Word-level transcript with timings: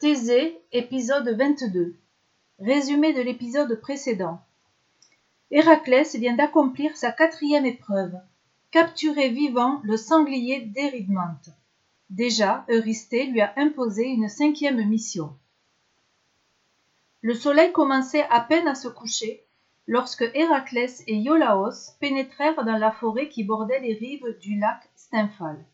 Thésée, 0.00 0.60
épisode 0.72 1.28
22. 1.28 1.94
Résumé 2.58 3.12
de 3.12 3.22
l'épisode 3.22 3.80
précédent. 3.80 4.40
Héraclès 5.52 6.16
vient 6.16 6.34
d'accomplir 6.34 6.96
sa 6.96 7.12
quatrième 7.12 7.64
épreuve, 7.64 8.12
capturer 8.72 9.28
vivant 9.28 9.80
le 9.84 9.96
sanglier 9.96 10.62
d'Éridmante. 10.62 11.50
Déjà, 12.10 12.64
Eurysthée 12.68 13.26
lui 13.26 13.40
a 13.40 13.54
imposé 13.56 14.06
une 14.06 14.28
cinquième 14.28 14.84
mission. 14.84 15.32
Le 17.22 17.34
soleil 17.34 17.70
commençait 17.70 18.26
à 18.30 18.40
peine 18.40 18.66
à 18.66 18.74
se 18.74 18.88
coucher 18.88 19.46
lorsque 19.86 20.28
Héraclès 20.34 21.04
et 21.06 21.14
Iolaos 21.14 21.92
pénétrèrent 22.00 22.64
dans 22.64 22.78
la 22.78 22.90
forêt 22.90 23.28
qui 23.28 23.44
bordait 23.44 23.80
les 23.80 23.94
rives 23.94 24.36
du 24.40 24.58
lac 24.58 24.90
Stymphale. 24.96 25.64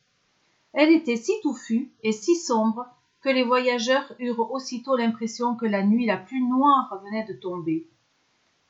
Elle 0.75 0.91
était 0.93 1.17
si 1.17 1.33
touffue 1.43 1.91
et 2.03 2.13
si 2.13 2.37
sombre 2.37 2.87
que 3.21 3.29
les 3.29 3.45
voyageurs 3.45 4.13
eurent 4.19 4.51
aussitôt 4.51 4.97
l'impression 4.97 5.55
que 5.55 5.67
la 5.67 5.83
nuit 5.83 6.07
la 6.07 6.17
plus 6.17 6.43
noire 6.43 7.01
venait 7.05 7.27
de 7.27 7.35
tomber. 7.35 7.87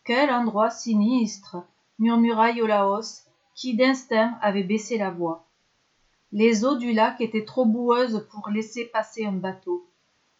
Quel 0.04 0.30
endroit 0.30 0.70
sinistre 0.70 1.58
murmura 1.98 2.50
Iolaos, 2.50 3.26
qui 3.54 3.76
d'instinct 3.76 4.38
avait 4.40 4.64
baissé 4.64 4.98
la 4.98 5.10
voix. 5.10 5.46
Les 6.32 6.64
eaux 6.64 6.76
du 6.76 6.92
lac 6.92 7.20
étaient 7.20 7.44
trop 7.44 7.64
boueuses 7.64 8.26
pour 8.30 8.48
laisser 8.50 8.86
passer 8.86 9.26
un 9.26 9.32
bateau. 9.32 9.88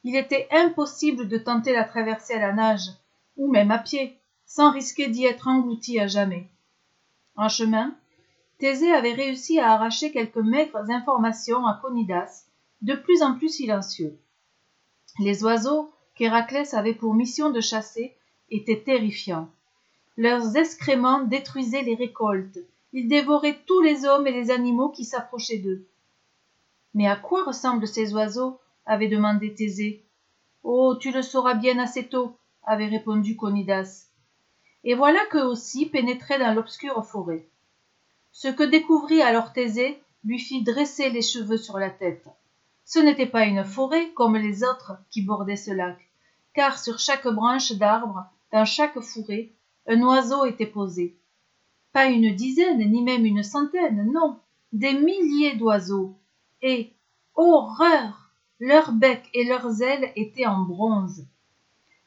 Il 0.03 0.17
était 0.17 0.49
impossible 0.51 1.29
de 1.29 1.37
tenter 1.37 1.73
la 1.73 1.85
traversée 1.85 2.35
à 2.35 2.41
la 2.41 2.53
nage, 2.53 2.89
ou 3.37 3.51
même 3.51 3.71
à 3.71 3.79
pied, 3.79 4.19
sans 4.47 4.73
risquer 4.73 5.09
d'y 5.09 5.27
être 5.27 5.49
englouti 5.49 6.01
à 6.01 6.07
jamais. 6.07 6.49
En 7.37 7.49
chemin, 7.49 7.95
Thésée 8.59 8.93
avait 8.93 9.13
réussi 9.13 9.59
à 9.59 9.73
arracher 9.73 10.11
quelques 10.11 10.37
maigres 10.37 10.91
informations 10.91 11.67
à 11.67 11.79
Conidas, 11.81 12.47
de 12.83 12.95
plus 12.95 13.23
en 13.23 13.35
plus 13.35 13.49
silencieux. 13.49 14.19
Les 15.19 15.45
oiseaux 15.45 15.91
qu'Héraclès 16.15 16.75
avait 16.75 16.95
pour 16.95 17.15
mission 17.15 17.51
de 17.51 17.61
chasser 17.61 18.15
étaient 18.51 18.83
terrifiants. 18.83 19.51
Leurs 20.17 20.57
excréments 20.57 21.23
détruisaient 21.23 21.83
les 21.83 21.95
récoltes, 21.95 22.59
ils 22.93 23.09
dévoraient 23.09 23.59
tous 23.67 23.81
les 23.81 24.05
hommes 24.05 24.27
et 24.27 24.33
les 24.33 24.51
animaux 24.51 24.89
qui 24.89 25.05
s'approchaient 25.05 25.59
d'eux. 25.59 25.87
Mais 26.95 27.07
à 27.07 27.17
quoi 27.17 27.45
ressemblent 27.45 27.87
ces 27.87 28.13
oiseaux 28.15 28.59
avait 28.85 29.09
demandé 29.09 29.55
Thésée. 29.55 30.05
Oh, 30.63 30.97
tu 30.97 31.13
le 31.13 31.23
sauras 31.23 31.55
bien 31.55 31.79
assez 31.79 32.09
tôt, 32.09 32.37
avait 32.65 32.89
répondu 32.89 33.37
Conidas. 33.37 34.09
Et 34.83 34.95
voilà 34.95 35.21
qu'eux 35.27 35.45
aussi 35.45 35.87
pénétraient 35.87 36.39
dans 36.39 36.55
l'obscure 36.55 37.05
forêt. 37.07 37.47
Ce 38.33 38.49
que 38.49 38.63
découvrit 38.63 39.23
alors 39.23 39.53
Thésée 39.53 40.03
lui 40.25 40.39
fit 40.39 40.63
dresser 40.63 41.11
les 41.11 41.23
cheveux 41.23 41.59
sur 41.59 41.79
la 41.79 41.91
tête. 41.91 42.27
Ce 42.93 42.99
n'était 42.99 43.27
pas 43.27 43.45
une 43.45 43.63
forêt 43.63 44.11
comme 44.15 44.37
les 44.37 44.65
autres 44.65 44.95
qui 45.11 45.23
bordaient 45.23 45.55
ce 45.55 45.71
lac, 45.71 45.97
car 46.55 46.77
sur 46.77 46.99
chaque 46.99 47.29
branche 47.29 47.71
d'arbre, 47.71 48.25
dans 48.51 48.65
chaque 48.65 48.99
fourré, 48.99 49.55
un 49.87 50.03
oiseau 50.03 50.45
était 50.45 50.67
posé. 50.67 51.17
Pas 51.93 52.07
une 52.07 52.35
dizaine, 52.35 52.91
ni 52.91 53.05
même 53.05 53.25
une 53.25 53.45
centaine, 53.45 54.11
non, 54.13 54.41
des 54.73 54.95
milliers 54.95 55.55
d'oiseaux. 55.55 56.19
Et, 56.63 56.93
horreur, 57.37 58.33
leurs 58.59 58.91
becs 58.91 59.31
et 59.35 59.45
leurs 59.45 59.83
ailes 59.83 60.11
étaient 60.17 60.47
en 60.47 60.63
bronze. 60.63 61.29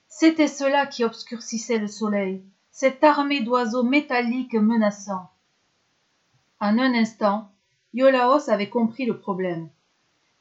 C'était 0.09 0.49
cela 0.49 0.85
qui 0.85 1.05
obscurcissait 1.05 1.79
le 1.79 1.87
soleil, 1.87 2.43
cette 2.71 3.01
armée 3.05 3.39
d'oiseaux 3.39 3.83
métalliques 3.83 4.55
menaçants. 4.55 5.29
En 6.59 6.77
un 6.77 6.93
instant, 6.93 7.49
Iolaos 7.93 8.49
avait 8.49 8.69
compris 8.69 9.05
le 9.05 9.17
problème. 9.17 9.69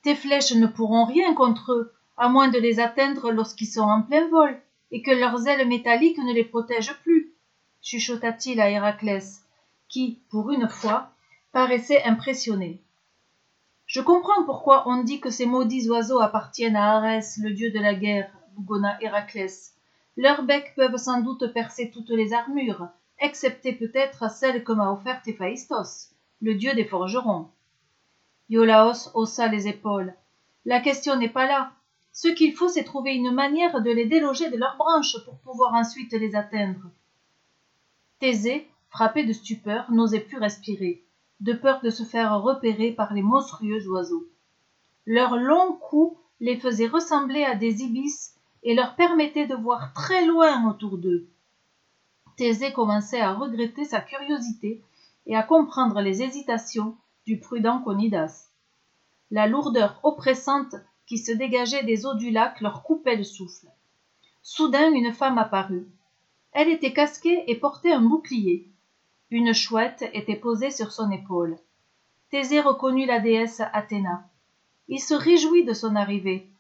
Tes 0.03 0.15
flèches 0.15 0.53
ne 0.53 0.67
pourront 0.67 1.05
rien 1.05 1.35
contre 1.35 1.73
eux, 1.73 1.93
à 2.17 2.29
moins 2.29 2.49
de 2.49 2.59
les 2.59 2.81
atteindre 2.81 3.31
lorsqu'ils 3.31 3.67
sont 3.67 3.83
en 3.83 4.03
plein 4.03 4.29
vol, 4.29 4.61
et 4.91 5.03
que 5.03 5.11
leurs 5.11 5.47
ailes 5.47 5.67
métalliques 5.67 6.19
ne 6.19 6.33
les 6.33 6.45
protègent 6.45 6.99
plus, 7.03 7.33
chuchota-t-il 7.81 8.61
à 8.61 8.71
Héraclès, 8.71 9.45
qui, 9.89 10.21
pour 10.31 10.51
une 10.51 10.69
fois, 10.69 11.11
paraissait 11.53 12.03
impressionné. 12.05 12.83
Je 13.87 14.01
comprends 14.01 14.45
pourquoi 14.45 14.89
on 14.89 15.03
dit 15.03 15.21
que 15.21 15.31
ces 15.31 15.47
maudits 15.47 15.89
oiseaux 15.89 16.21
appartiennent 16.21 16.77
à 16.77 16.97
Arès, 16.97 17.39
le 17.43 17.53
dieu 17.53 17.71
de 17.71 17.79
la 17.79 17.95
guerre, 17.95 18.31
bougonna 18.57 18.97
Héraclès. 19.01 19.75
Leurs 20.17 20.43
becs 20.43 20.75
peuvent 20.77 20.97
sans 20.97 21.21
doute 21.21 21.53
percer 21.53 21.91
toutes 21.91 22.11
les 22.11 22.33
armures, 22.33 22.89
excepté 23.19 23.73
peut-être 23.73 24.31
celle 24.31 24.65
que 24.65 24.73
m'a 24.73 24.93
offerte 24.93 25.27
Héphaïstos 25.27 26.13
le 26.43 26.57
dieu 26.57 26.75
des 26.75 26.85
forgerons. 26.85 27.47
Iolaos 28.53 29.09
haussa 29.15 29.49
les 29.49 29.67
épaules. 29.67 30.13
La 30.67 30.81
question 30.81 31.17
n'est 31.17 31.31
pas 31.31 31.47
là. 31.47 31.73
Ce 32.13 32.29
qu'il 32.29 32.53
faut, 32.53 32.69
c'est 32.69 32.85
trouver 32.85 33.15
une 33.15 33.31
manière 33.31 33.81
de 33.81 33.91
les 33.91 34.05
déloger 34.05 34.51
de 34.51 34.59
leurs 34.59 34.77
branches 34.77 35.17
pour 35.25 35.39
pouvoir 35.39 35.73
ensuite 35.73 36.13
les 36.13 36.37
atteindre. 36.37 36.91
Thésée, 38.19 38.69
frappé 38.91 39.25
de 39.25 39.33
stupeur, 39.33 39.91
n'osait 39.91 40.21
plus 40.21 40.37
respirer, 40.37 41.03
de 41.41 41.55
peur 41.55 41.81
de 41.81 41.89
se 41.89 42.03
faire 42.03 42.43
repérer 42.43 42.93
par 42.93 43.15
les 43.15 43.23
monstrueux 43.23 43.89
oiseaux. 43.89 44.27
Leurs 45.07 45.39
longs 45.39 45.73
coups 45.73 46.19
les 46.41 46.59
faisaient 46.61 46.89
ressembler 46.89 47.45
à 47.45 47.55
des 47.55 47.81
ibis 47.81 48.35
et 48.65 48.75
leur 48.75 48.97
permettaient 48.97 49.47
de 49.47 49.55
voir 49.55 49.95
très 49.95 50.27
loin 50.27 50.69
autour 50.69 50.99
d'eux. 50.99 51.27
Thésée 52.37 52.75
commençait 52.75 53.23
à 53.23 53.33
regretter 53.33 53.87
sa 53.87 54.03
curiosité 54.03 54.83
et 55.25 55.37
à 55.37 55.43
comprendre 55.43 56.03
les 56.03 56.23
hésitations 56.23 56.99
du 57.27 57.39
prudent 57.39 57.81
Conidas. 57.83 58.49
La 59.31 59.47
lourdeur 59.47 60.01
oppressante 60.03 60.75
qui 61.07 61.19
se 61.19 61.33
dégageait 61.33 61.85
des 61.85 62.07
eaux 62.07 62.15
du 62.15 62.31
lac 62.31 62.61
leur 62.61 62.83
coupait 62.83 63.17
le 63.17 63.25
souffle. 63.25 63.67
Soudain 64.43 64.93
une 64.93 65.13
femme 65.13 65.39
apparut. 65.39 65.87
Elle 66.53 66.69
était 66.69 66.93
casquée 66.93 67.45
et 67.47 67.57
portait 67.57 67.93
un 67.93 68.01
bouclier. 68.01 68.69
Une 69.31 69.55
chouette 69.55 70.05
était 70.13 70.37
posée 70.37 70.71
sur 70.71 70.93
son 70.93 71.11
épaule. 71.11 71.57
Thésée 72.31 72.61
reconnut 72.61 73.07
la 73.07 73.21
déesse 73.21 73.63
Athéna. 73.73 74.29
Il 74.89 75.01
se 75.01 75.15
réjouit 75.15 75.65
de 75.65 75.73
son 75.73 75.97
arrivée. 75.97 76.51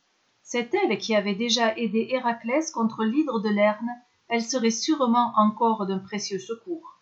C'est 0.42 0.72
elle 0.74 0.96
qui 0.98 1.14
avait 1.14 1.34
déjà 1.34 1.76
aidé 1.76 2.08
Héraclès 2.10 2.70
contre 2.70 3.04
l'hydre 3.04 3.40
de 3.40 3.48
Lerne, 3.48 3.90
elle 4.28 4.42
serait 4.42 4.70
sûrement 4.70 5.32
encore 5.36 5.86
d'un 5.86 5.98
précieux 5.98 6.38
secours. 6.38 7.01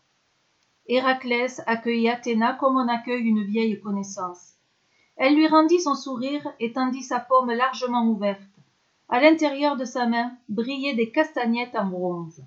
Héraclès 0.93 1.63
accueillit 1.67 2.09
Athéna 2.09 2.55
comme 2.55 2.77
on 2.77 2.89
accueille 2.89 3.23
une 3.23 3.45
vieille 3.45 3.81
connaissance. 3.81 4.55
Elle 5.15 5.37
lui 5.37 5.47
rendit 5.47 5.81
son 5.81 5.95
sourire 5.95 6.53
et 6.59 6.73
tendit 6.73 7.05
sa 7.05 7.21
paume 7.21 7.53
largement 7.53 8.09
ouverte. 8.09 8.43
À 9.09 9.21
l'intérieur 9.21 9.77
de 9.77 9.85
sa 9.85 10.07
main 10.07 10.37
brillaient 10.49 10.97
des 10.97 11.13
castagnettes 11.13 11.77
en 11.77 11.87
bronze. 11.87 12.43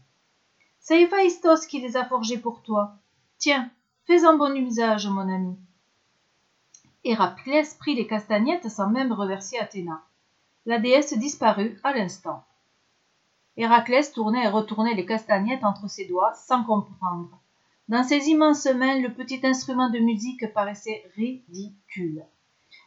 C'est 0.82 1.04
Héphaïstos 1.04 1.66
qui 1.68 1.80
les 1.80 1.96
a 1.96 2.04
forgées 2.04 2.38
pour 2.38 2.62
toi. 2.64 2.96
Tiens, 3.38 3.72
fais-en 4.08 4.36
bon 4.38 4.54
usage, 4.58 5.08
mon 5.08 5.34
ami. 5.34 5.56
Héraclès 7.06 7.76
prit 7.76 7.96
les 7.96 8.08
castagnettes 8.08 8.68
sans 8.68 8.90
même 8.90 9.14
reverser 9.14 9.58
Athéna. 9.58 10.02
La 10.66 10.80
déesse 10.80 11.18
disparut 11.18 11.80
à 11.82 11.94
l'instant. 11.94 12.44
Héraclès 13.56 14.12
tournait 14.12 14.44
et 14.44 14.50
retournait 14.50 14.96
les 14.96 15.06
castagnettes 15.06 15.64
entre 15.64 15.90
ses 15.90 16.08
doigts 16.08 16.34
sans 16.34 16.66
comprendre. 16.66 17.40
Dans 17.90 18.04
ses 18.04 18.30
immenses 18.30 18.66
mains, 18.66 19.02
le 19.02 19.14
petit 19.14 19.42
instrument 19.44 19.90
de 19.90 20.00
musique 20.00 20.54
paraissait 20.54 21.04
ridicule. 21.18 22.24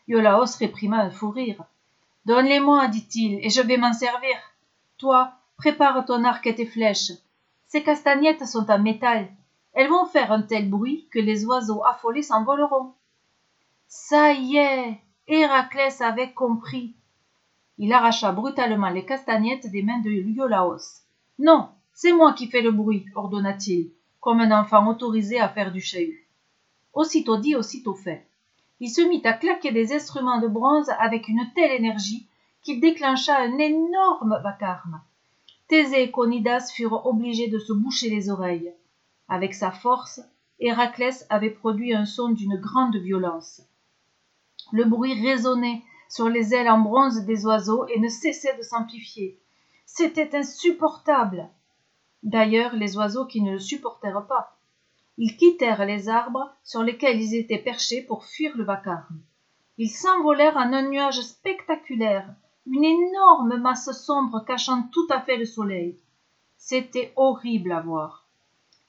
Iolaos 0.09 0.57
réprima 0.59 1.03
un 1.03 1.11
fou 1.11 1.31
rire. 1.31 1.62
Donne-les-moi, 2.25 2.89
dit-il, 2.89 3.45
et 3.45 3.51
je 3.51 3.61
vais 3.61 3.77
m'en 3.77 3.93
servir. 3.93 4.37
Toi, 4.97 5.33
prépare 5.59 6.07
ton 6.07 6.25
arc 6.25 6.47
et 6.47 6.55
tes 6.55 6.65
flèches. 6.65 7.12
Ces 7.67 7.83
castagnettes 7.83 8.47
sont 8.47 8.71
en 8.71 8.79
métal. 8.79 9.29
Elles 9.75 9.91
vont 9.91 10.07
faire 10.07 10.33
un 10.33 10.41
tel 10.41 10.71
bruit 10.71 11.07
que 11.13 11.19
les 11.19 11.45
oiseaux 11.45 11.84
affolés 11.84 12.23
s'envoleront. 12.23 12.95
Ça 13.89 14.33
y 14.33 14.57
est, 14.57 14.99
Héraclès 15.28 16.01
avait 16.01 16.33
compris. 16.33 16.97
Il 17.77 17.93
arracha 17.93 18.33
brutalement 18.33 18.89
les 18.89 19.05
castagnettes 19.05 19.71
des 19.71 19.83
mains 19.83 20.01
de 20.01 20.10
Iolaos. 20.10 21.03
Non, 21.39 21.69
c'est 21.92 22.13
moi 22.13 22.33
qui 22.33 22.49
fais 22.49 22.63
le 22.63 22.72
bruit, 22.72 23.04
ordonna-t-il 23.15 23.91
comme 24.27 24.41
un 24.41 24.51
enfant 24.51 24.89
autorisé 24.89 25.39
à 25.39 25.49
faire 25.49 25.71
du 25.71 25.81
chahut. 25.81 26.27
Aussitôt 26.93 27.37
dit, 27.37 27.55
aussitôt 27.55 27.95
fait. 27.95 28.27
Il 28.81 28.91
se 28.91 29.01
mit 29.01 29.25
à 29.25 29.33
claquer 29.33 29.71
des 29.71 29.93
instruments 29.93 30.41
de 30.41 30.49
bronze 30.49 30.91
avec 30.99 31.28
une 31.28 31.49
telle 31.55 31.71
énergie 31.71 32.27
qu'il 32.61 32.81
déclencha 32.81 33.39
un 33.39 33.57
énorme 33.59 34.41
vacarme. 34.43 35.01
Thésée 35.69 36.03
et 36.03 36.11
Conidas 36.11 36.73
furent 36.75 37.07
obligés 37.07 37.47
de 37.47 37.61
se 37.61 37.73
boucher 37.73 38.11
les 38.11 38.28
oreilles. 38.28 38.75
Avec 39.28 39.55
sa 39.55 39.71
force, 39.71 40.21
Héraclès 40.59 41.25
avait 41.31 41.51
produit 41.51 41.95
un 41.95 42.05
son 42.05 42.31
d'une 42.31 42.57
grande 42.57 42.97
violence. 42.97 43.63
Le 44.73 44.87
bruit 44.87 45.15
résonnait 45.25 45.84
sur 46.09 46.28
les 46.28 46.53
ailes 46.53 46.69
en 46.69 46.81
bronze 46.81 47.25
des 47.27 47.47
oiseaux 47.47 47.87
et 47.87 48.01
ne 48.01 48.09
cessait 48.09 48.57
de 48.57 48.63
s'amplifier. 48.63 49.39
C'était 49.84 50.37
insupportable. 50.37 51.49
D'ailleurs, 52.27 52.75
les 52.75 52.97
oiseaux 52.97 53.25
qui 53.25 53.41
ne 53.41 53.53
le 53.53 53.61
supportèrent 53.61 54.27
pas. 54.27 54.59
Ils 55.17 55.37
quittèrent 55.37 55.87
les 55.87 56.09
arbres 56.09 56.53
sur 56.65 56.83
lesquels 56.83 57.23
ils 57.23 57.37
étaient 57.37 57.57
perchés 57.57 58.03
pour 58.03 58.25
fuir 58.25 58.57
le 58.57 58.65
vacarme. 58.65 59.21
Ils 59.78 59.91
s'envolèrent 59.91 60.57
en 60.57 60.73
un 60.73 60.89
nuage 60.89 61.21
spectaculaire, 61.21 62.28
une 62.67 62.83
énorme 62.83 63.59
masse 63.59 63.93
sombre 63.93 64.45
cachant 64.45 64.83
tout 64.91 65.07
à 65.09 65.21
fait 65.21 65.37
le 65.37 65.45
soleil. 65.45 66.01
C'était 66.59 67.13
horrible 67.15 67.71
à 67.71 67.81
voir. 67.81 68.27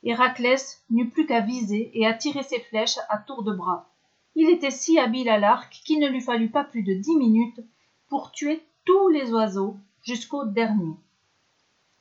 Héraclès 0.02 0.84
n'eut 0.90 1.12
plus 1.12 1.28
qu'à 1.28 1.42
viser 1.42 1.92
et 1.94 2.08
à 2.08 2.16
tirer 2.16 2.42
ses 2.42 2.62
flèches 2.62 2.98
à 3.08 3.20
tour 3.20 3.44
de 3.44 3.54
bras. 3.54 3.88
Il 4.34 4.50
était 4.50 4.72
si 4.72 4.98
habile 4.98 5.30
à 5.30 5.38
l'arc 5.38 5.72
qu'il 5.86 6.00
ne 6.00 6.08
lui 6.08 6.22
fallut 6.22 6.50
pas 6.50 6.64
plus 6.64 6.82
de 6.82 6.96
dix 6.96 7.16
minutes 7.16 7.62
pour 8.10 8.32
tuer 8.32 8.64
tous 8.84 9.10
les 9.10 9.32
oiseaux 9.32 9.78
jusqu'au 10.02 10.44
dernier. 10.44 10.96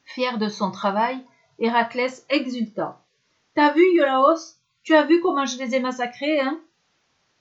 Fier 0.06 0.38
de 0.38 0.49
son 0.49 0.70
travail, 0.70 1.19
Héraclès 1.58 2.25
exulta. 2.31 3.05
T'as 3.55 3.73
vu, 3.73 3.82
Iolaos? 3.94 4.56
Tu 4.82 4.94
as 4.94 5.03
vu 5.03 5.20
comment 5.20 5.47
je 5.47 5.58
les 5.58 5.75
ai 5.75 5.81
massacrés, 5.81 6.41
hein? 6.41 6.61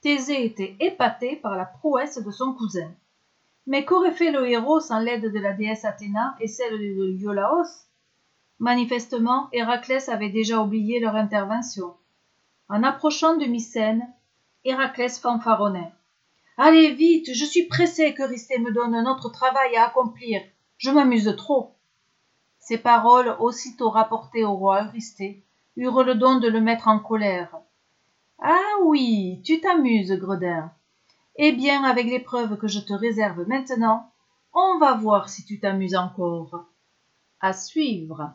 Thésée 0.01 0.45
était 0.45 0.75
épaté 0.79 1.35
par 1.35 1.55
la 1.55 1.65
prouesse 1.65 2.17
de 2.17 2.31
son 2.31 2.53
cousin. 2.53 2.91
Mais 3.67 3.85
qu'aurait 3.85 4.13
fait 4.13 4.31
le 4.31 4.47
héros 4.47 4.79
sans 4.79 4.99
l'aide 4.99 5.31
de 5.31 5.39
la 5.39 5.53
déesse 5.53 5.85
Athéna 5.85 6.35
et 6.39 6.47
celle 6.47 6.77
de 6.77 7.17
Iolaos? 7.19 7.87
Manifestement, 8.59 9.47
Héraclès 9.51 10.09
avait 10.09 10.29
déjà 10.29 10.59
oublié 10.59 10.99
leur 10.99 11.15
intervention. 11.15 11.95
En 12.67 12.83
approchant 12.83 13.37
de 13.37 13.45
Mycène, 13.45 14.07
Héraclès 14.63 15.19
fanfaronnait. 15.19 15.91
Allez 16.57 16.93
vite, 16.93 17.31
je 17.31 17.45
suis 17.45 17.67
pressé 17.67 18.13
qu'Eurysthée 18.15 18.57
me 18.57 18.71
donne 18.71 18.95
un 18.95 19.11
autre 19.11 19.29
travail 19.29 19.75
à 19.75 19.85
accomplir. 19.85 20.41
Je 20.77 20.89
m'amuse 20.89 21.35
trop. 21.37 21.74
Ces 22.65 22.79
paroles, 22.79 23.35
aussitôt 23.39 23.91
rapportées 23.91 24.43
au 24.43 24.55
roi 24.55 24.85
Eurysthée, 24.85 25.43
eurent 25.77 26.03
le 26.03 26.15
don 26.15 26.39
de 26.39 26.47
le 26.47 26.59
mettre 26.59 26.87
en 26.87 26.97
colère. 26.97 27.55
Ah 28.41 28.79
oui, 28.83 29.39
tu 29.45 29.61
t'amuses, 29.61 30.13
Gredin. 30.13 30.71
Eh 31.35 31.51
bien, 31.51 31.83
avec 31.83 32.07
l'épreuve 32.07 32.57
que 32.57 32.67
je 32.67 32.79
te 32.79 32.91
réserve 32.91 33.47
maintenant, 33.47 34.09
on 34.51 34.79
va 34.79 34.95
voir 34.95 35.29
si 35.29 35.45
tu 35.45 35.59
t'amuses 35.59 35.95
encore. 35.95 36.65
À 37.39 37.53
suivre. 37.53 38.33